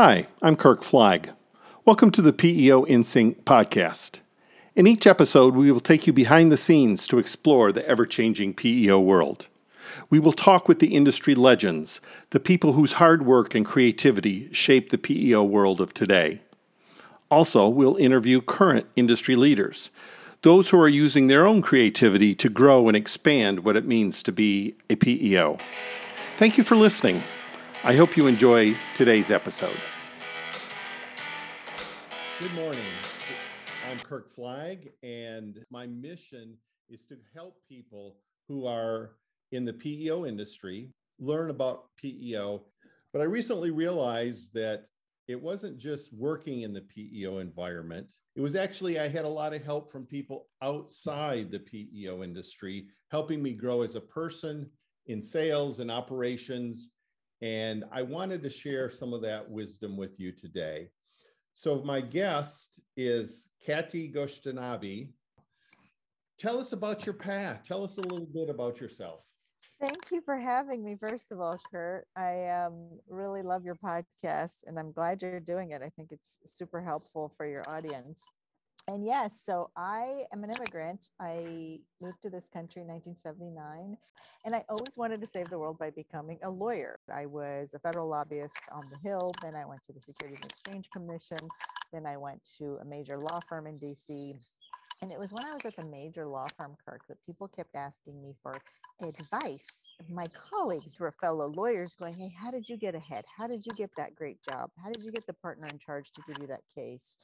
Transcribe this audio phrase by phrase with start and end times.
[0.00, 1.30] Hi, I'm Kirk Flagg.
[1.84, 4.20] Welcome to the PEO In Sync podcast.
[4.76, 8.54] In each episode, we will take you behind the scenes to explore the ever changing
[8.54, 9.48] PEO world.
[10.08, 12.00] We will talk with the industry legends,
[12.30, 16.42] the people whose hard work and creativity shape the PEO world of today.
[17.28, 19.90] Also, we'll interview current industry leaders,
[20.42, 24.30] those who are using their own creativity to grow and expand what it means to
[24.30, 25.58] be a PEO.
[26.36, 27.20] Thank you for listening.
[27.84, 29.76] I hope you enjoy today's episode.
[32.40, 32.82] Good morning.
[33.88, 36.56] I'm Kirk Flagg, and my mission
[36.88, 38.16] is to help people
[38.48, 39.12] who are
[39.52, 42.64] in the PEO industry learn about PEO.
[43.12, 44.86] But I recently realized that
[45.28, 48.12] it wasn't just working in the PEO environment.
[48.34, 52.88] It was actually, I had a lot of help from people outside the PEO industry,
[53.12, 54.68] helping me grow as a person
[55.06, 56.90] in sales and operations.
[57.40, 60.90] And I wanted to share some of that wisdom with you today.
[61.54, 65.10] So, my guest is Katy Goshtasbi.
[66.38, 67.62] Tell us about your path.
[67.64, 69.24] Tell us a little bit about yourself.
[69.80, 72.06] Thank you for having me, first of all, Kurt.
[72.16, 75.82] I um, really love your podcast and I'm glad you're doing it.
[75.82, 78.22] I think it's super helpful for your audience.
[78.88, 81.10] And yes, so I am an immigrant.
[81.20, 83.98] I moved to this country in 1979,
[84.46, 86.98] and I always wanted to save the world by becoming a lawyer.
[87.14, 90.50] I was a federal lobbyist on the Hill, then I went to the Securities and
[90.50, 91.36] Exchange Commission,
[91.92, 94.32] then I went to a major law firm in DC,
[95.02, 97.76] and it was when I was at the major law firm, Kirk, that people kept
[97.76, 98.52] asking me for
[99.06, 99.92] advice.
[100.08, 103.24] My colleagues were fellow lawyers going, Hey, how did you get ahead?
[103.36, 104.70] How did you get that great job?
[104.82, 107.16] How did you get the partner in charge to give you that case?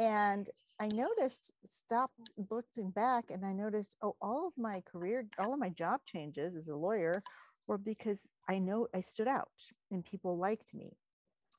[0.00, 0.48] And
[0.80, 5.60] I noticed, stopped looking back, and I noticed, oh, all of my career, all of
[5.60, 7.22] my job changes as a lawyer
[7.66, 9.50] were because I know I stood out
[9.92, 10.96] and people liked me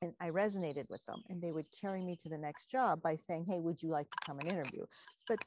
[0.02, 3.16] and I resonated with them and they would carry me to the next job by
[3.16, 4.84] saying, Hey, would you like to come and interview?
[5.28, 5.38] But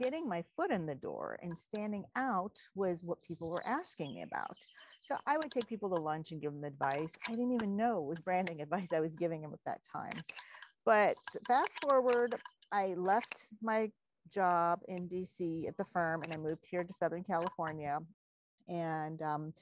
[0.00, 4.22] getting my foot in the door and standing out was what people were asking me
[4.22, 4.56] about.
[5.02, 7.18] So I would take people to lunch and give them advice.
[7.28, 10.12] I didn't even know it was branding advice I was giving them at that time.
[10.84, 11.16] But
[11.46, 12.34] fast forward,
[12.72, 13.90] I left my
[14.32, 17.98] job in DC at the firm and I moved here to Southern California.
[18.68, 19.52] And um,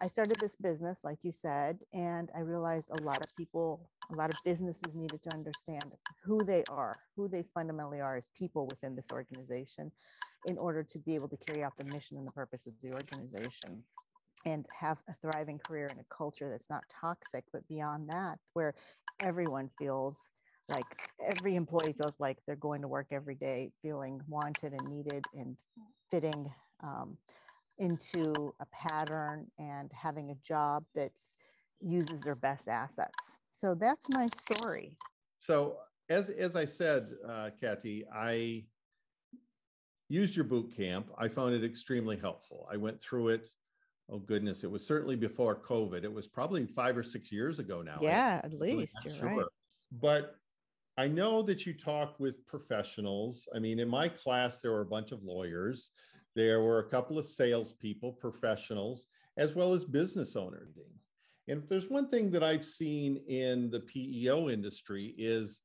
[0.00, 4.16] I started this business, like you said, and I realized a lot of people, a
[4.16, 5.92] lot of businesses needed to understand
[6.24, 9.90] who they are, who they fundamentally are as people within this organization
[10.46, 12.92] in order to be able to carry out the mission and the purpose of the
[12.92, 13.82] organization
[14.44, 18.74] and have a thriving career in a culture that's not toxic, but beyond that, where
[19.22, 20.30] everyone feels
[20.68, 20.86] like
[21.20, 25.56] every employee feels like they're going to work every day feeling wanted and needed and
[26.10, 26.50] fitting
[26.82, 27.16] um,
[27.78, 31.12] into a pattern and having a job that
[31.80, 33.36] uses their best assets.
[33.50, 34.96] So that's my story.
[35.38, 35.78] So
[36.08, 38.64] as as I said, uh, Katy, I
[40.08, 41.10] used your boot camp.
[41.18, 42.68] I found it extremely helpful.
[42.70, 43.48] I went through it.
[44.10, 46.04] Oh goodness, it was certainly before COVID.
[46.04, 47.98] It was probably five or six years ago now.
[48.00, 49.26] Yeah, at least you're sure.
[49.26, 49.46] right.
[50.00, 50.36] But
[50.98, 53.48] I know that you talk with professionals.
[53.54, 55.90] I mean, in my class, there were a bunch of lawyers.
[56.34, 60.76] There were a couple of salespeople, professionals, as well as business owners.
[61.48, 65.62] And if there's one thing that I've seen in the PEO industry is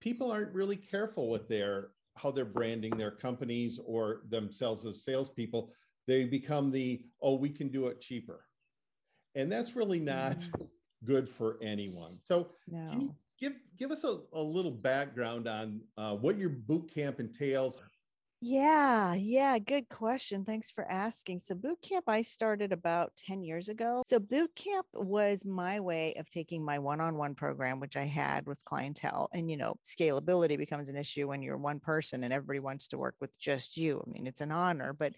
[0.00, 5.72] people aren't really careful with their how they're branding their companies or themselves as salespeople.
[6.06, 8.44] They become the oh, we can do it cheaper,
[9.34, 10.68] and that's really not mm.
[11.04, 12.18] good for anyone.
[12.22, 13.14] So, no.
[13.38, 17.78] Give give us a, a little background on uh, what your boot camp entails
[18.40, 20.44] yeah, yeah, good question.
[20.44, 21.40] Thanks for asking.
[21.40, 24.04] So, boot camp I started about 10 years ago.
[24.06, 28.04] So, boot camp was my way of taking my one on one program, which I
[28.04, 29.28] had with clientele.
[29.34, 32.98] And, you know, scalability becomes an issue when you're one person and everybody wants to
[32.98, 34.00] work with just you.
[34.06, 35.14] I mean, it's an honor, but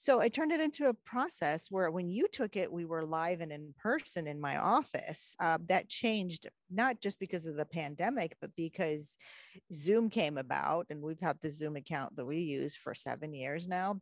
[0.00, 3.42] so I turned it into a process where when you took it, we were live
[3.42, 5.36] and in person in my office.
[5.38, 9.18] Uh, that changed not just because of the pandemic, but because
[9.74, 13.68] Zoom came about and we've had the Zoom account that we use for seven years
[13.68, 14.00] now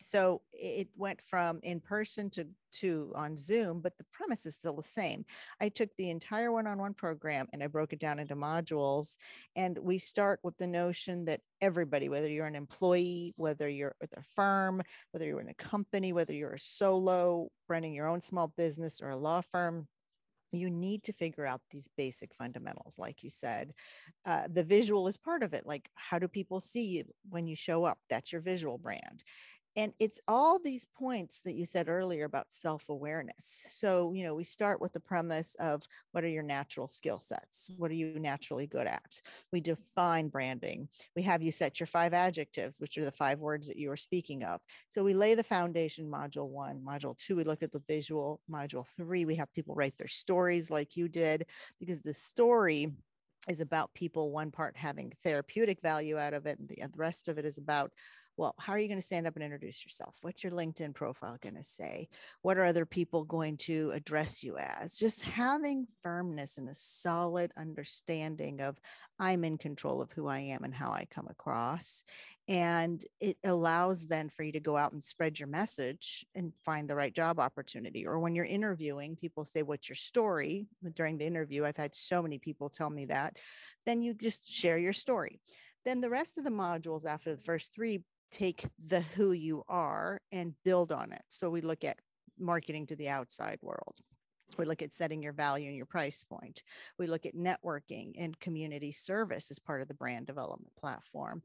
[0.00, 4.76] so it went from in person to to on zoom but the premise is still
[4.76, 5.24] the same.
[5.60, 9.16] I took the entire one-on-one program and i broke it down into modules
[9.54, 14.16] and we start with the notion that everybody whether you're an employee whether you're with
[14.16, 14.82] a firm
[15.12, 19.10] whether you're in a company whether you're a solo running your own small business or
[19.10, 19.86] a law firm
[20.52, 23.72] you need to figure out these basic fundamentals like you said.
[24.24, 27.56] Uh, the visual is part of it like how do people see you when you
[27.56, 27.98] show up?
[28.08, 29.22] That's your visual brand
[29.76, 33.66] and it's all these points that you said earlier about self-awareness.
[33.68, 35.82] So you know we start with the premise of
[36.12, 37.70] what are your natural skill sets?
[37.76, 39.20] What are you naturally good at?
[39.52, 40.88] We define branding.
[41.14, 43.96] We have you set your five adjectives which are the five words that you were
[43.96, 44.62] speaking of.
[44.88, 48.86] So we lay the foundation module one module two we look at the visual module
[48.86, 51.46] three we have people write their stories like you did
[51.78, 52.92] because the story
[53.48, 56.98] is about people one part having therapeutic value out of it and the, uh, the
[56.98, 57.92] rest of it is about
[58.36, 60.18] well, how are you going to stand up and introduce yourself?
[60.20, 62.08] What's your LinkedIn profile going to say?
[62.42, 64.96] What are other people going to address you as?
[64.96, 68.78] Just having firmness and a solid understanding of
[69.18, 72.04] I'm in control of who I am and how I come across.
[72.48, 76.88] And it allows then for you to go out and spread your message and find
[76.88, 78.06] the right job opportunity.
[78.06, 80.66] Or when you're interviewing, people say, What's your story?
[80.94, 83.38] During the interview, I've had so many people tell me that.
[83.86, 85.40] Then you just share your story.
[85.86, 90.20] Then the rest of the modules after the first three take the who you are
[90.32, 91.22] and build on it.
[91.28, 91.98] So we look at
[92.38, 93.96] marketing to the outside world.
[94.58, 96.62] We look at setting your value and your price point.
[96.98, 101.42] We look at networking and community service as part of the brand development platform.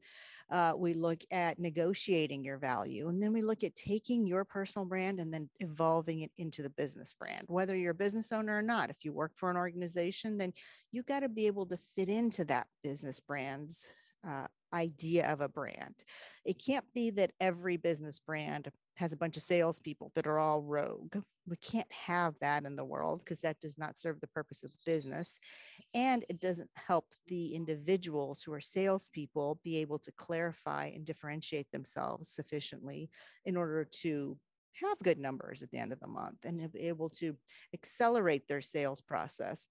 [0.50, 3.08] Uh, we look at negotiating your value.
[3.08, 6.70] And then we look at taking your personal brand and then evolving it into the
[6.70, 8.90] business brand, whether you're a business owner or not.
[8.90, 10.52] If you work for an organization, then
[10.90, 13.88] you got to be able to fit into that business brand's
[14.26, 15.94] uh, idea of a brand.
[16.44, 20.62] It can't be that every business brand has a bunch of salespeople that are all
[20.62, 21.16] rogue.
[21.46, 24.70] We can't have that in the world because that does not serve the purpose of
[24.84, 25.40] business.
[25.94, 31.70] And it doesn't help the individuals who are salespeople be able to clarify and differentiate
[31.72, 33.10] themselves sufficiently
[33.44, 34.36] in order to
[34.80, 37.36] have good numbers at the end of the month and be able to
[37.74, 39.68] accelerate their sales process.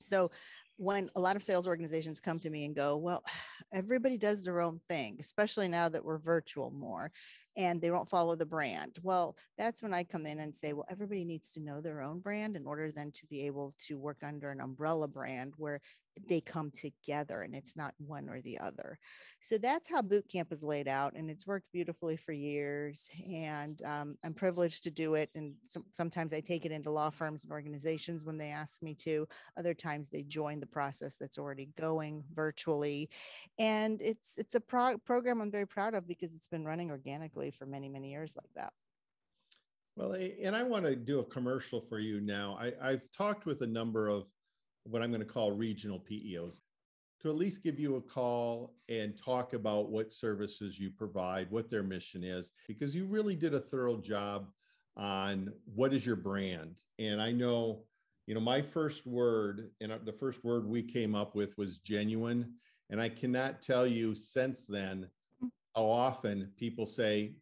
[0.00, 0.30] So
[0.80, 3.22] when a lot of sales organizations come to me and go, well,
[3.72, 7.12] everybody does their own thing, especially now that we're virtual more
[7.54, 8.98] and they don't follow the brand.
[9.02, 12.20] Well, that's when I come in and say, well, everybody needs to know their own
[12.20, 15.80] brand in order then to be able to work under an umbrella brand where
[16.28, 18.98] they come together and it's not one or the other.
[19.40, 23.10] So that's how boot camp is laid out, and it's worked beautifully for years.
[23.32, 25.30] And um, I'm privileged to do it.
[25.34, 28.94] And some, sometimes I take it into law firms and organizations when they ask me
[28.96, 29.26] to.
[29.56, 33.10] Other times they join the process that's already going virtually,
[33.58, 37.50] and it's it's a pro- program I'm very proud of because it's been running organically
[37.50, 38.72] for many many years like that.
[39.96, 42.56] Well, and I want to do a commercial for you now.
[42.58, 44.24] I, I've talked with a number of
[44.84, 46.60] what I'm going to call regional PEOs
[47.22, 51.70] to at least give you a call and talk about what services you provide, what
[51.70, 54.48] their mission is, because you really did a thorough job
[54.96, 56.78] on what is your brand.
[56.98, 57.84] And I know,
[58.26, 62.54] you know, my first word and the first word we came up with was genuine.
[62.88, 65.06] And I cannot tell you since then
[65.76, 67.34] how often people say,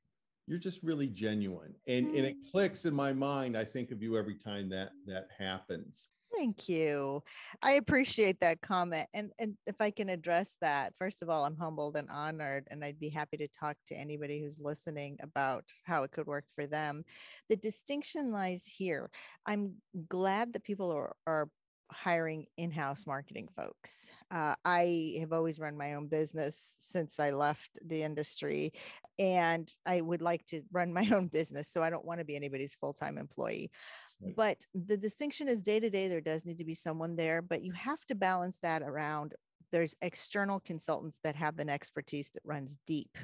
[0.47, 1.75] you're just really genuine.
[1.87, 2.51] And, and it mm.
[2.51, 3.57] clicks in my mind.
[3.57, 6.09] I think of you every time that that happens.
[6.39, 7.25] Thank you.
[7.65, 9.09] I appreciate that comment.
[9.13, 12.85] And and if I can address that, first of all, I'm humbled and honored, and
[12.85, 16.69] I'd be happy to talk to anybody who's listening about how it could work for
[16.69, 17.03] them.
[17.49, 19.11] The distinction lies here.
[19.47, 19.75] I'm
[20.09, 21.49] glad that people are, are
[21.91, 24.11] hiring in-house marketing folks.
[24.31, 28.73] Uh, I have always run my own business since I left the industry,
[29.19, 31.69] and I would like to run my own business.
[31.69, 33.71] So I don't want to be anybody's full-time employee.
[34.21, 34.37] Right.
[34.37, 36.09] But the distinction is day to day.
[36.09, 39.35] There does need to be someone there, but you have to balance that around
[39.71, 43.19] there's external consultants that have an expertise that runs deep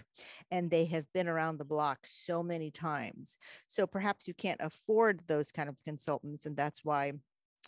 [0.50, 5.20] and they have been around the block so many times so perhaps you can't afford
[5.26, 7.12] those kind of consultants and that's why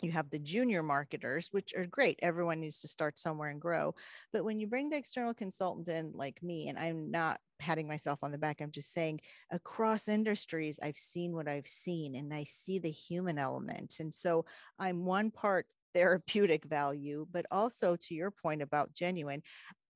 [0.01, 3.93] you have the junior marketers which are great everyone needs to start somewhere and grow
[4.31, 8.19] but when you bring the external consultant in like me and i'm not patting myself
[8.23, 9.19] on the back i'm just saying
[9.51, 14.45] across industries i've seen what i've seen and i see the human element and so
[14.79, 19.41] i'm one part therapeutic value but also to your point about genuine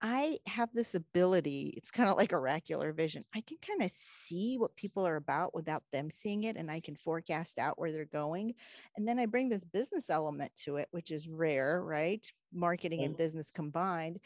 [0.02, 3.24] I have this ability, it's kind of like oracular vision.
[3.36, 6.80] I can kind of see what people are about without them seeing it, and I
[6.80, 8.56] can forecast out where they're going.
[8.96, 12.26] And then I bring this business element to it, which is rare, right?
[12.52, 13.22] Marketing and mm-hmm.
[13.22, 14.20] business combined.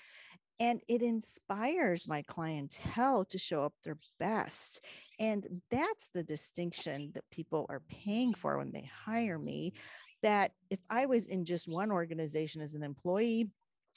[0.61, 4.85] And it inspires my clientele to show up their best.
[5.19, 9.73] And that's the distinction that people are paying for when they hire me.
[10.23, 13.49] That if I was in just one organization as an employee,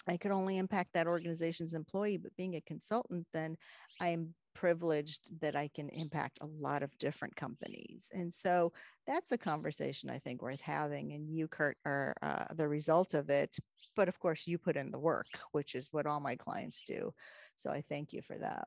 [0.09, 3.57] I could only impact that organization's employee, but being a consultant, then
[4.01, 8.11] I am privileged that I can impact a lot of different companies.
[8.13, 8.73] And so
[9.07, 11.13] that's a conversation I think worth having.
[11.13, 13.57] And you, Kurt, are uh, the result of it.
[13.95, 17.13] But of course, you put in the work, which is what all my clients do.
[17.57, 18.67] So I thank you for that.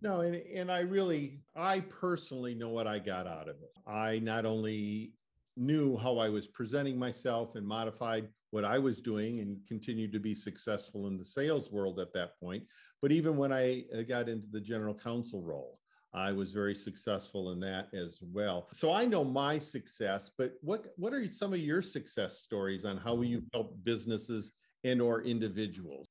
[0.00, 3.72] No, and, and I really, I personally know what I got out of it.
[3.86, 5.12] I not only
[5.56, 10.18] knew how I was presenting myself and modified what I was doing and continued to
[10.18, 12.64] be successful in the sales world at that point.
[13.02, 15.78] But even when I uh, got into the general counsel role,
[16.14, 18.68] I was very successful in that as well.
[18.72, 22.96] So I know my success, but what what are some of your success stories on
[22.96, 24.52] how you help businesses
[24.84, 26.06] and or individuals?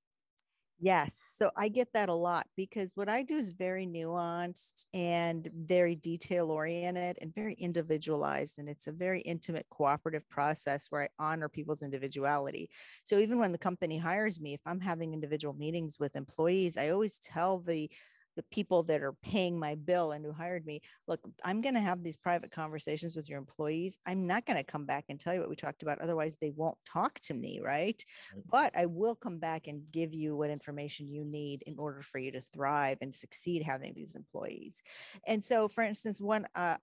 [0.80, 1.16] Yes.
[1.16, 5.96] So I get that a lot because what I do is very nuanced and very
[5.96, 8.60] detail oriented and very individualized.
[8.60, 12.70] And it's a very intimate cooperative process where I honor people's individuality.
[13.04, 16.90] So even when the company hires me, if I'm having individual meetings with employees, I
[16.90, 17.90] always tell the
[18.38, 21.82] the people that are paying my bill and who hired me look i'm going to
[21.82, 24.00] have these private conversations with your employees.
[24.06, 26.52] I'm not going to come back and tell you what we talked about otherwise they
[26.56, 28.02] won't talk to me right.
[28.50, 32.20] But i will come back and give you what information you need in order for
[32.20, 34.84] you to thrive and succeed having these employees.
[35.26, 36.78] And so for instance one uh,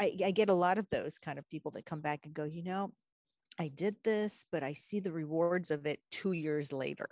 [0.00, 2.44] I, I get a lot of those kind of people that come back and go
[2.44, 2.92] you know
[3.62, 7.06] I did this, but I see the rewards of it two years later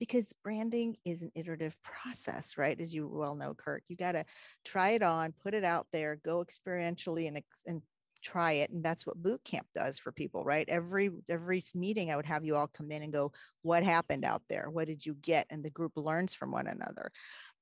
[0.00, 2.78] because branding is an iterative process, right?
[2.80, 4.24] As you well know, Kurt, you got to
[4.64, 7.82] try it on, put it out there, go experientially and, and
[8.22, 10.68] try it and that's what boot camp does for people right?
[10.68, 14.42] Every every meeting i would have you all come in and go what happened out
[14.48, 14.70] there?
[14.70, 15.46] What did you get?
[15.50, 17.10] And the group learns from one another.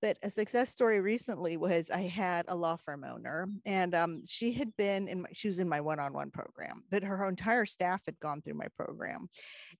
[0.01, 4.53] But a success story recently was i had a law firm owner and um, she
[4.53, 8.19] had been in my, she was in my one-on-one program but her entire staff had
[8.21, 9.29] gone through my program.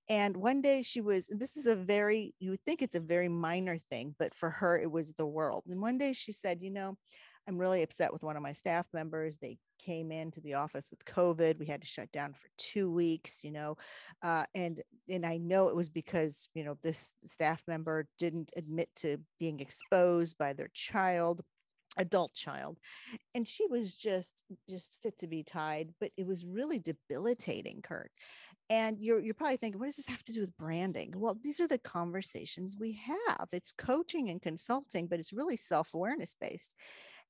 [0.09, 3.29] And one day she was this is a very you would think it's a very
[3.29, 5.63] minor thing but for her it was the world.
[5.67, 6.97] And one day she said you know
[7.47, 9.37] I'm really upset with one of my staff members.
[9.37, 11.59] They came into the office with COVID.
[11.59, 13.77] We had to shut down for two weeks, you know,
[14.21, 18.89] uh, and and I know it was because you know this staff member didn't admit
[18.97, 21.41] to being exposed by their child
[21.97, 22.79] adult child
[23.35, 28.11] and she was just just fit to be tied but it was really debilitating kurt
[28.69, 31.13] and you're you're probably thinking what does this have to do with branding?
[31.15, 32.93] Well these are the conversations we
[33.27, 33.49] have.
[33.51, 36.75] It's coaching and consulting but it's really self-awareness based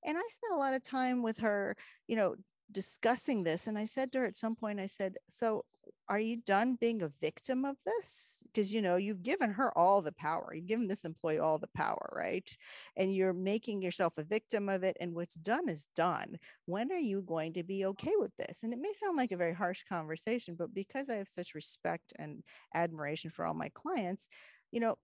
[0.05, 1.75] and I spent a lot of time with her,
[2.07, 2.35] you know,
[2.71, 3.67] discussing this.
[3.67, 5.65] And I said to her at some point, I said, So
[6.11, 8.43] are you done being a victim of this?
[8.43, 10.51] Because, you know, you've given her all the power.
[10.53, 12.53] You've given this employee all the power, right?
[12.97, 14.97] And you're making yourself a victim of it.
[14.99, 16.37] And what's done is done.
[16.65, 18.61] When are you going to be okay with this?
[18.61, 22.11] And it may sound like a very harsh conversation, but because I have such respect
[22.19, 22.43] and
[22.75, 24.27] admiration for all my clients,
[24.73, 24.97] you know,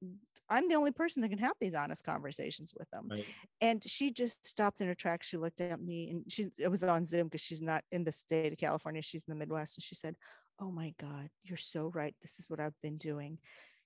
[0.50, 3.08] I'm the only person that can have these honest conversations with them.
[3.10, 3.26] Right.
[3.62, 5.28] And she just stopped in her tracks.
[5.28, 8.12] She looked at me and she it was on Zoom because she's not in the
[8.12, 9.02] state of California.
[9.02, 9.78] She's in the Midwest.
[9.78, 10.16] And she said,
[10.60, 12.16] Oh my God, you're so right.
[12.22, 13.38] This is what I've been doing.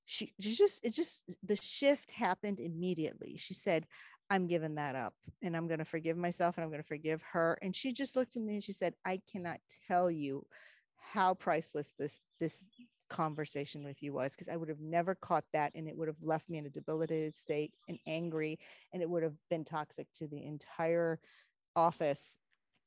[0.06, 3.36] She, she just, it just, the shift happened immediately.
[3.38, 3.86] She said,
[4.30, 7.22] I'm giving that up and I'm going to forgive myself and I'm going to forgive
[7.34, 7.58] her.
[7.62, 10.46] And she just looked at me and she said, I cannot tell you
[10.98, 12.63] how priceless this this
[13.10, 16.22] conversation with you was because I would have never caught that and it would have
[16.22, 18.58] left me in a debilitated state and angry
[18.94, 21.20] and it would have been toxic to the entire
[21.75, 22.38] office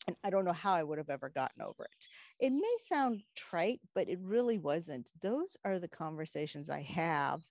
[0.07, 2.09] and I don't know how I would have ever gotten over it.
[2.41, 5.13] It may sound trite, but it really wasn't.
[5.23, 7.43] Those are the conversations I have.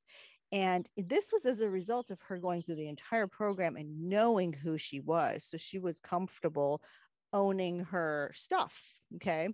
[0.51, 4.53] And this was as a result of her going through the entire program and knowing
[4.53, 5.45] who she was.
[5.45, 6.83] So she was comfortable
[7.33, 8.93] owning her stuff.
[9.15, 9.49] Okay.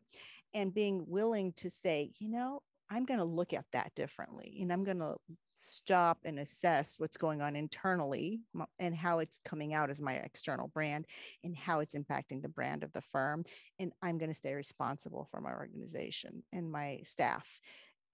[0.53, 4.73] And being willing to say, you know, I'm going to look at that differently and
[4.73, 5.15] I'm going to
[5.61, 8.41] stop and assess what's going on internally
[8.79, 11.05] and how it's coming out as my external brand
[11.43, 13.43] and how it's impacting the brand of the firm.
[13.79, 17.59] And I'm going to stay responsible for my organization and my staff.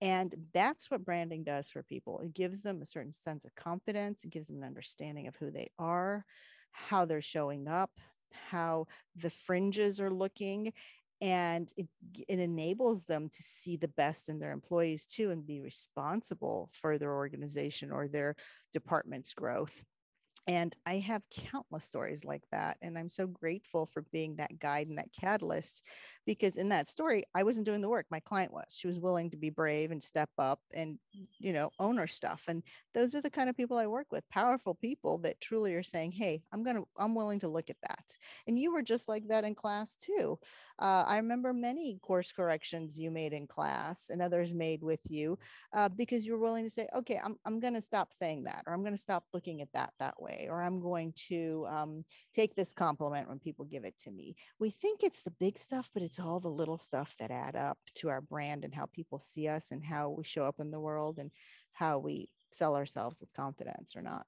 [0.02, 2.20] And that's what branding does for people.
[2.20, 5.52] It gives them a certain sense of confidence, it gives them an understanding of who
[5.52, 6.26] they are,
[6.72, 7.92] how they're showing up,
[8.50, 10.74] how the fringes are looking
[11.22, 11.88] and it,
[12.28, 16.98] it enables them to see the best in their employees too and be responsible for
[16.98, 18.36] their organization or their
[18.74, 19.84] department's growth
[20.48, 22.78] and I have countless stories like that.
[22.82, 25.84] And I'm so grateful for being that guide and that catalyst
[26.26, 28.06] because in that story, I wasn't doing the work.
[28.12, 28.66] My client was.
[28.70, 31.00] She was willing to be brave and step up and,
[31.40, 32.44] you know, own her stuff.
[32.48, 32.62] And
[32.94, 36.12] those are the kind of people I work with powerful people that truly are saying,
[36.12, 38.16] hey, I'm going to, I'm willing to look at that.
[38.48, 40.38] And you were just like that in class too.
[40.80, 45.40] Uh, I remember many course corrections you made in class and others made with you
[45.74, 48.64] uh, because you were willing to say, okay, I'm, I'm going to stop saying that
[48.68, 51.66] or I'm going to stop looking at that that way way, or I'm going to
[51.70, 54.36] um, take this compliment when people give it to me.
[54.60, 57.78] We think it's the big stuff, but it's all the little stuff that add up
[57.96, 60.80] to our brand and how people see us and how we show up in the
[60.80, 61.32] world and
[61.74, 64.28] how we sell ourselves with confidence or not.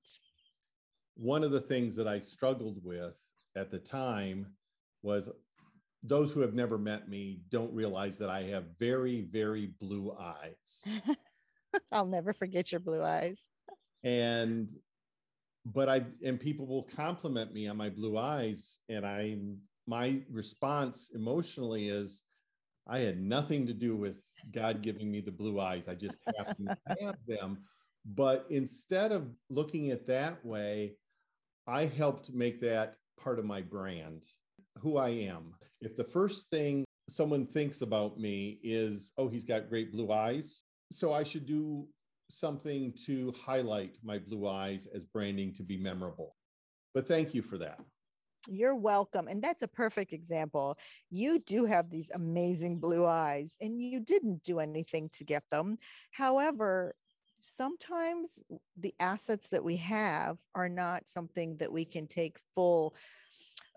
[1.15, 3.19] one of the things that I struggled with
[3.55, 4.45] at the time
[5.01, 5.29] was
[6.03, 10.87] those who have never met me don't realize that I have very, very blue eyes.
[11.91, 13.47] I'll never forget your blue eyes.
[14.03, 14.69] And
[15.73, 19.37] but I and people will compliment me on my blue eyes, and I
[19.85, 22.23] my response emotionally is,
[22.87, 25.87] I had nothing to do with God giving me the blue eyes.
[25.87, 27.59] I just happened to have them.
[28.05, 30.95] But instead of looking at that way,
[31.67, 34.23] I helped make that part of my brand,
[34.77, 35.53] who I am.
[35.81, 40.63] If the first thing someone thinks about me is, oh, he's got great blue eyes,
[40.91, 41.87] so I should do
[42.29, 46.35] something to highlight my blue eyes as branding to be memorable.
[46.93, 47.79] But thank you for that.
[48.49, 49.27] You're welcome.
[49.27, 50.77] And that's a perfect example.
[51.09, 55.77] You do have these amazing blue eyes, and you didn't do anything to get them.
[56.11, 56.95] However,
[57.41, 58.39] sometimes
[58.77, 62.95] the assets that we have are not something that we can take full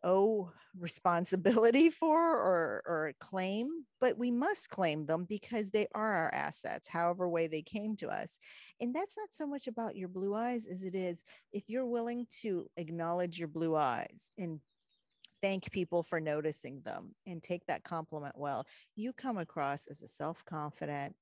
[0.03, 3.69] oh responsibility for or or claim
[4.01, 8.09] but we must claim them because they are our assets however way they came to
[8.09, 8.39] us.
[8.81, 12.27] And that's not so much about your blue eyes as it is if you're willing
[12.43, 14.61] to acknowledge your blue eyes and
[15.43, 20.09] thank people for noticing them and take that compliment well you come across as a
[20.09, 21.15] self-confident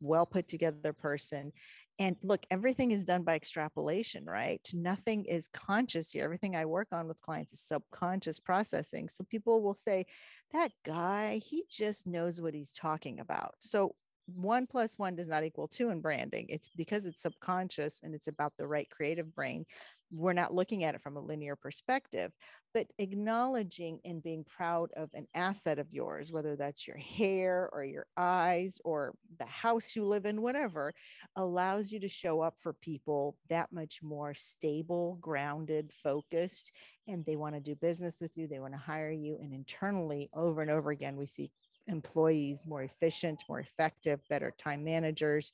[0.00, 1.52] well put together person.
[1.98, 4.60] And look, everything is done by extrapolation, right?
[4.72, 6.24] Nothing is conscious here.
[6.24, 9.08] Everything I work on with clients is subconscious processing.
[9.08, 10.06] So people will say,
[10.52, 13.54] that guy, he just knows what he's talking about.
[13.58, 13.94] So
[14.34, 16.46] one plus one does not equal two in branding.
[16.48, 19.64] It's because it's subconscious and it's about the right creative brain.
[20.10, 22.32] We're not looking at it from a linear perspective,
[22.72, 27.84] but acknowledging and being proud of an asset of yours, whether that's your hair or
[27.84, 30.94] your eyes or the house you live in, whatever,
[31.36, 36.72] allows you to show up for people that much more stable, grounded, focused,
[37.06, 38.46] and they want to do business with you.
[38.46, 39.38] They want to hire you.
[39.42, 41.50] And internally, over and over again, we see
[41.88, 45.52] employees more efficient, more effective, better time managers,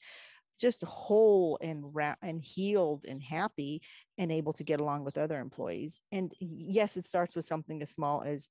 [0.60, 3.82] just whole and ra- and healed and happy
[4.18, 6.00] and able to get along with other employees.
[6.12, 8.48] And yes, it starts with something as small as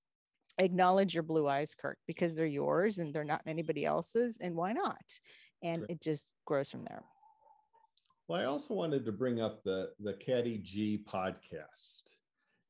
[0.59, 4.39] acknowledge your blue eyes, Kirk, because they're yours and they're not anybody else's.
[4.41, 5.19] And why not?
[5.63, 5.87] And sure.
[5.89, 7.03] it just grows from there.
[8.27, 12.03] Well, I also wanted to bring up the the Katy G podcast,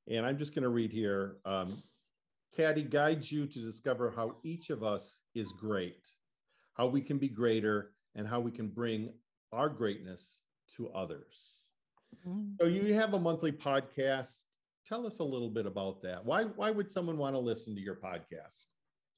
[0.09, 1.37] and I'm just going to read here.
[1.45, 1.71] Um,
[2.55, 6.11] Katy guides you to discover how each of us is great,
[6.73, 9.11] how we can be greater, and how we can bring
[9.51, 10.41] our greatness
[10.77, 11.65] to others.
[12.27, 12.53] Mm-hmm.
[12.61, 14.45] So you have a monthly podcast.
[14.85, 16.23] Tell us a little bit about that.
[16.25, 18.65] Why why would someone want to listen to your podcast?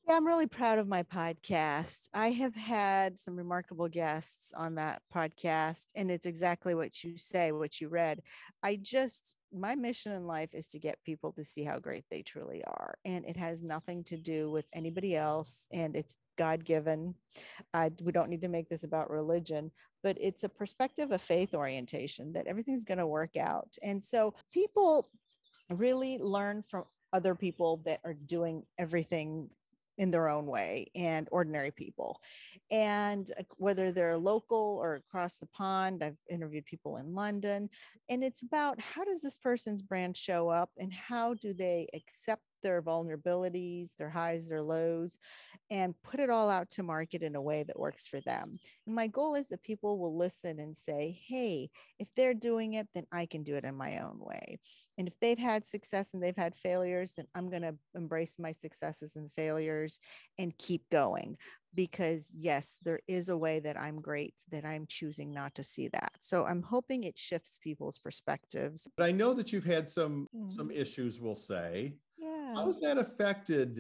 [0.08, 2.10] Yeah, I'm really proud of my podcast.
[2.14, 7.52] I have had some remarkable guests on that podcast, and it's exactly what you say,
[7.52, 8.22] what you read.
[8.62, 12.22] I just, my mission in life is to get people to see how great they
[12.22, 13.00] truly are.
[13.04, 17.16] And it has nothing to do with anybody else, and it's God given.
[18.00, 19.72] We don't need to make this about religion,
[20.04, 23.76] but it's a perspective of faith orientation that everything's going to work out.
[23.82, 25.08] And so people
[25.72, 29.50] really learn from other people that are doing everything
[29.98, 32.22] in their own way and ordinary people.
[32.72, 37.70] And whether they're local or across the pond, I've interviewed people in London.
[38.10, 42.44] And it's about how does this person's brand show up and how do they accept
[42.66, 45.20] their vulnerabilities, their highs, their lows,
[45.70, 48.58] and put it all out to market in a way that works for them.
[48.88, 52.88] And my goal is that people will listen and say, hey, if they're doing it,
[52.96, 54.58] then I can do it in my own way.
[54.98, 58.52] And if they've had success and they've had failures, then I'm going to embrace my
[58.52, 60.00] successes and failures
[60.40, 61.38] and keep going
[61.76, 65.90] because yes there is a way that i'm great that i'm choosing not to see
[65.90, 70.28] that so i'm hoping it shifts people's perspectives but i know that you've had some
[70.36, 70.50] mm-hmm.
[70.50, 71.94] some issues we'll say
[72.56, 73.78] how's that affected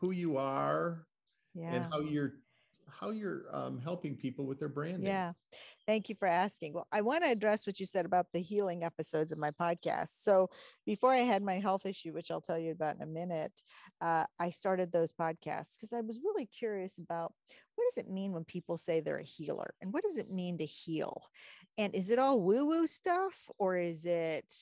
[0.00, 1.06] who you are
[1.54, 1.74] yeah.
[1.74, 2.34] and how you're
[2.88, 5.06] how you're um, helping people with their branding.
[5.06, 5.32] Yeah.
[5.86, 6.74] Thank you for asking.
[6.74, 10.22] Well, I want to address what you said about the healing episodes of my podcast.
[10.22, 10.48] So,
[10.86, 13.52] before I had my health issue, which I'll tell you about in a minute,
[14.00, 17.32] uh, I started those podcasts because I was really curious about
[17.76, 20.58] what does it mean when people say they're a healer and what does it mean
[20.58, 21.22] to heal?
[21.76, 24.52] And is it all woo woo stuff or is it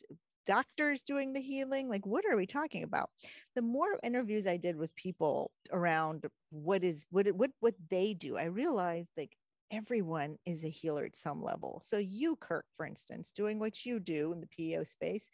[0.47, 1.89] doctors doing the healing?
[1.89, 3.11] Like what are we talking about?
[3.55, 8.37] The more interviews i did with people around what is what what what they do
[8.37, 9.37] i realized like
[9.71, 11.81] everyone is a healer at some level.
[11.83, 15.31] So you kirk for instance doing what you do in the PEO space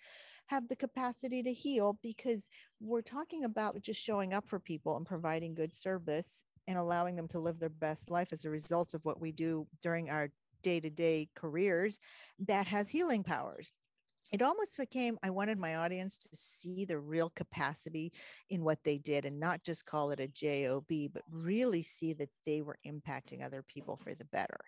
[0.47, 2.49] have the capacity to heal because
[2.81, 7.29] we're talking about just showing up for people and providing good service and allowing them
[7.29, 10.31] to live their best life as a result of what we do during our
[10.63, 11.99] day-to-day careers
[12.39, 13.73] that has healing powers
[14.33, 18.13] it almost became I wanted my audience to see the real capacity
[18.49, 22.31] in what they did and not just call it a job, but really see that
[22.47, 24.59] they were impacting other people for the better.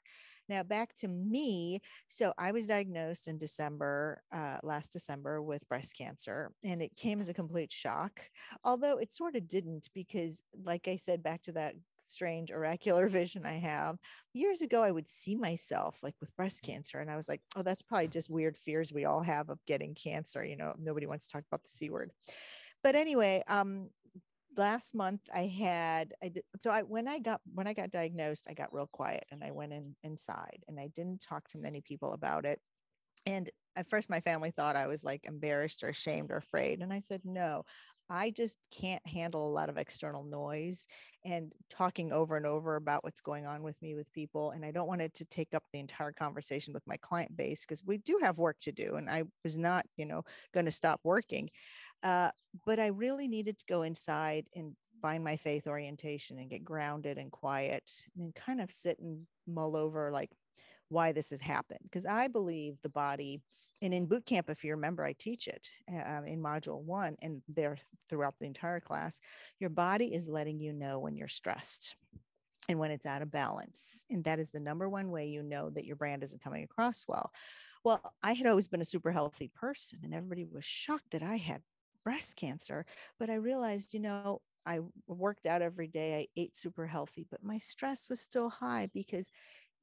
[0.49, 1.81] Now, back to me.
[2.09, 7.21] So, I was diagnosed in December, uh, last December, with breast cancer, and it came
[7.21, 8.29] as a complete shock.
[8.63, 13.45] Although it sort of didn't, because, like I said, back to that strange oracular vision
[13.47, 13.97] I have.
[14.33, 17.63] Years ago, I would see myself like with breast cancer, and I was like, oh,
[17.63, 20.45] that's probably just weird fears we all have of getting cancer.
[20.45, 22.11] You know, nobody wants to talk about the C word.
[22.83, 23.89] But anyway, um,
[24.57, 28.47] last month I had I did, so I when I got when I got diagnosed,
[28.49, 31.81] I got real quiet and I went in inside and I didn't talk to many
[31.81, 32.61] people about it.
[33.27, 36.81] And at first my family thought I was like embarrassed or ashamed or afraid.
[36.81, 37.65] And I said, no,
[38.11, 40.87] I just can't handle a lot of external noise
[41.25, 44.51] and talking over and over about what's going on with me with people.
[44.51, 47.65] And I don't want it to take up the entire conversation with my client base
[47.65, 48.97] because we do have work to do.
[48.97, 51.51] And I was not, you know, going to stop working.
[52.03, 52.31] Uh,
[52.67, 57.19] but I really needed to go inside and find my faith orientation and get grounded
[57.19, 60.31] and quiet and kind of sit and mull over like
[60.95, 63.41] why this has happened because i believe the body
[63.83, 67.43] and in boot camp if you remember i teach it uh, in module one and
[67.49, 67.77] there
[68.09, 69.21] throughout the entire class
[69.59, 71.97] your body is letting you know when you're stressed
[72.69, 75.69] and when it's out of balance and that is the number one way you know
[75.69, 77.31] that your brand isn't coming across well
[77.85, 81.37] well i had always been a super healthy person and everybody was shocked that i
[81.37, 81.61] had
[82.05, 82.87] breast cancer
[83.19, 86.17] but i realized you know I worked out every day.
[86.17, 89.31] I ate super healthy, but my stress was still high because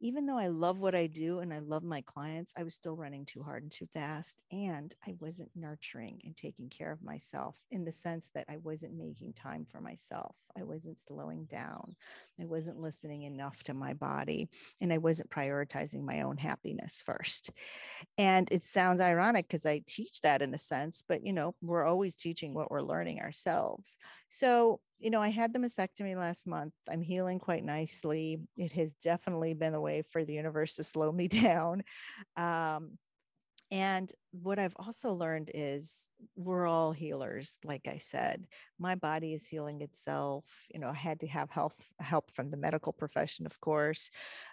[0.01, 2.95] even though I love what I do and I love my clients, I was still
[2.95, 4.43] running too hard and too fast.
[4.51, 8.97] And I wasn't nurturing and taking care of myself in the sense that I wasn't
[8.97, 10.35] making time for myself.
[10.57, 11.95] I wasn't slowing down.
[12.39, 14.49] I wasn't listening enough to my body.
[14.81, 17.51] And I wasn't prioritizing my own happiness first.
[18.17, 21.85] And it sounds ironic because I teach that in a sense, but you know, we're
[21.85, 23.97] always teaching what we're learning ourselves.
[24.29, 26.73] So you know, I had the mastectomy last month.
[26.89, 28.39] I'm healing quite nicely.
[28.55, 31.83] It has definitely been a way for the universe to slow me down.
[32.37, 32.97] Um,
[33.71, 37.57] and what I've also learned is we're all healers.
[37.63, 38.45] Like I said,
[38.77, 40.67] my body is healing itself.
[40.73, 44.11] You know, I had to have health help from the medical profession, of course,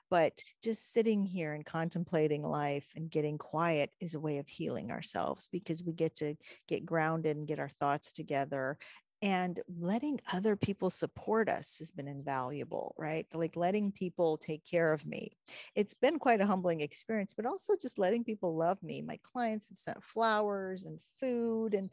[0.08, 4.92] but just sitting here and contemplating life and getting quiet is a way of healing
[4.92, 6.36] ourselves because we get to
[6.68, 8.78] get grounded and get our thoughts together
[9.22, 13.26] and letting other people support us has been invaluable right?
[13.32, 15.32] Like letting people take care of me.
[15.74, 19.02] It's been quite a humbling experience but also just letting people love me.
[19.02, 21.90] My clients have sent flowers and food and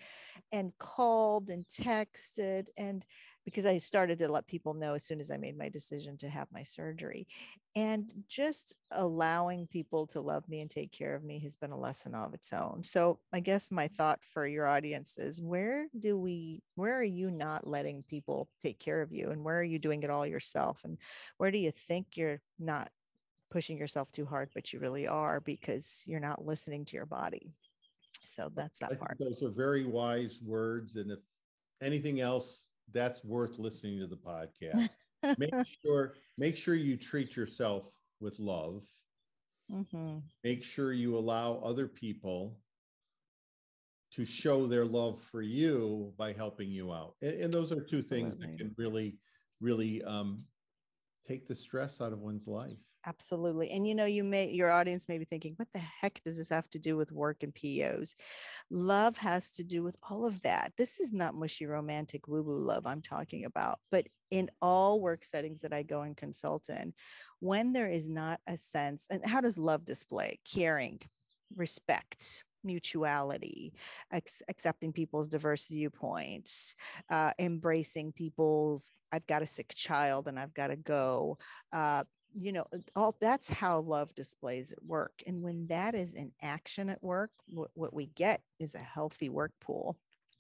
[0.52, 3.06] and called and texted and
[3.46, 6.30] because I started to let people know as soon as I made my decision to
[6.30, 7.28] have my surgery.
[7.76, 11.80] And just allowing people to love me and take care of me has been a
[11.80, 12.82] lesson of its own.
[12.82, 17.30] So I guess my thought for your audience is where do we, where are you
[17.30, 19.30] not letting people take care of you?
[19.30, 20.82] And where are you doing it all yourself?
[20.84, 20.98] And
[21.38, 22.90] where do you think you're not
[23.52, 27.52] pushing yourself too hard, but you really are because you're not listening to your body?
[28.24, 29.18] So that's that part.
[29.20, 30.96] Those are very wise words.
[30.96, 31.20] And if
[31.82, 34.96] anything else that's worth listening to the podcast.
[35.38, 38.84] make sure make sure you treat yourself with love.
[39.72, 40.18] Mm-hmm.
[40.44, 42.58] Make sure you allow other people
[44.12, 47.16] to show their love for you by helping you out.
[47.22, 49.18] And, and those are two things that can really,
[49.60, 50.44] really um,
[51.28, 52.78] take the stress out of one's life.
[53.08, 53.70] Absolutely.
[53.70, 56.50] And you know, you may your audience may be thinking, what the heck does this
[56.50, 58.16] have to do with work and PEOs?
[58.72, 60.74] Love has to do with all of that.
[60.76, 65.62] This is not mushy romantic woo-woo love I'm talking about, but in all work settings
[65.62, 66.96] that I go and consult in,
[67.42, 70.40] when there is not a sense, and how does love display?
[70.52, 71.00] Caring,
[71.56, 73.74] respect, mutuality,
[74.12, 76.76] ex- accepting people's diverse viewpoints,
[77.10, 81.38] uh, embracing people's, I've got a sick child and I've got to go,
[81.72, 82.04] uh,
[82.38, 86.90] you know all that's how love displays at work and when that is in action
[86.90, 89.98] at work what, what we get is a healthy work pool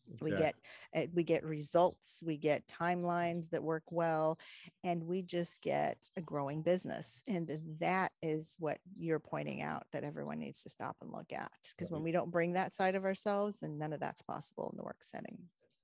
[0.07, 0.31] exactly.
[0.31, 0.55] we get
[0.95, 4.37] uh, we get results we get timelines that work well
[4.83, 10.03] and we just get a growing business and that is what you're pointing out that
[10.03, 11.95] everyone needs to stop and look at because right.
[11.95, 14.83] when we don't bring that side of ourselves and none of that's possible in the
[14.83, 15.37] work setting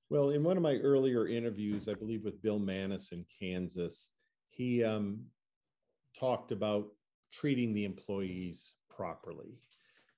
[0.10, 4.12] well in one of my earlier interviews i believe with bill manis in kansas
[4.50, 5.22] he um,
[6.20, 6.88] talked about
[7.32, 9.58] treating the employees properly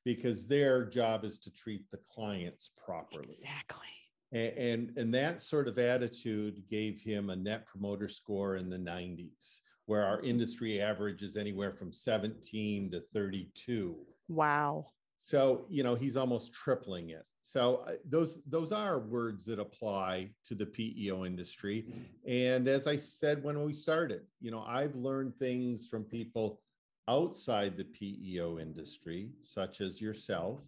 [0.05, 3.23] because their job is to treat the clients properly.
[3.23, 3.87] Exactly.
[4.31, 8.77] And, and, and that sort of attitude gave him a net promoter score in the
[8.77, 13.95] 90s, where our industry average is anywhere from 17 to 32.
[14.27, 14.87] Wow.
[15.15, 17.25] So, you know, he's almost tripling it.
[17.41, 21.85] So uh, those those are words that apply to the PEO industry.
[22.25, 26.61] And as I said when we started, you know, I've learned things from people
[27.07, 30.61] outside the PEO industry, such as yourself.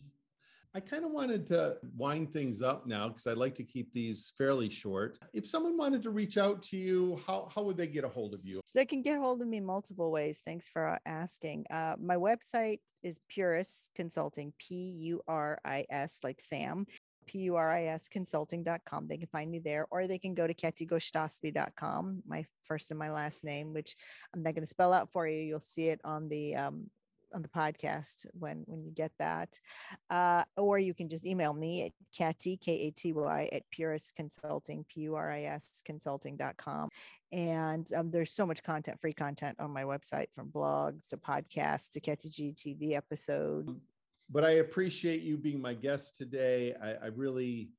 [0.75, 4.33] I kind of wanted to wind things up now because I'd like to keep these
[4.37, 5.17] fairly short.
[5.31, 8.33] If someone wanted to reach out to you, how, how would they get a hold
[8.33, 8.59] of you?
[8.65, 10.41] So they can get a hold of me multiple ways.
[10.45, 11.65] Thanks for uh, asking.
[11.71, 16.85] Uh, my website is Puris Consulting, P U R I S, like Sam,
[17.27, 19.07] P-U-R-I-S consulting.com.
[19.07, 23.11] They can find me there, or they can go to katygoshtasbi.com, my first and my
[23.11, 23.95] last name, which
[24.33, 25.41] I'm not going to spell out for you.
[25.41, 26.89] You'll see it on the um,
[27.35, 29.59] on the podcast when when you get that
[30.09, 36.89] uh, or you can just email me at katy k-a-t-y at puris consulting p-u-r-i-s consulting.com
[37.31, 41.89] and um, there's so much content free content on my website from blogs to podcasts
[41.89, 43.69] to Katy G TV episodes
[44.29, 46.75] but I appreciate you being my guest today.
[46.81, 47.69] I, I really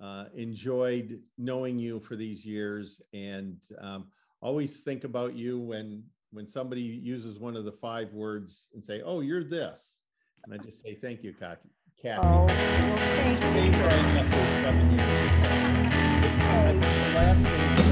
[0.00, 4.06] uh, enjoyed knowing you for these years, and um,
[4.40, 9.02] always think about you when when somebody uses one of the five words and say,
[9.02, 10.00] "Oh, you're this,"
[10.44, 12.18] and I just say, "Thank you, Katy." Katy.
[12.18, 13.82] Oh, well, thank you.
[13.82, 15.24] After seven years.
[16.44, 17.14] Hey.
[17.14, 17.83] last name